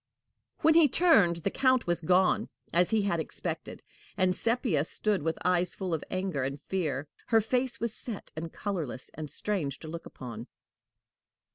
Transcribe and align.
When 0.61 0.73
he 0.73 0.87
turned, 0.87 1.35
the 1.43 1.51
Count 1.51 1.85
was 1.85 2.01
gone, 2.01 2.49
as 2.73 2.89
he 2.89 3.03
had 3.03 3.19
expected, 3.19 3.83
and 4.17 4.33
Sepia 4.33 4.83
stood 4.83 5.21
with 5.21 5.37
eyes 5.45 5.75
full 5.75 5.93
of 5.93 6.03
anger 6.09 6.41
and 6.43 6.59
fear. 6.59 7.07
Her 7.27 7.39
face 7.39 7.79
was 7.79 7.93
set 7.93 8.31
and 8.35 8.51
colorless, 8.51 9.11
and 9.13 9.29
strange 9.29 9.77
to 9.77 9.87
look 9.87 10.07
upon. 10.07 10.47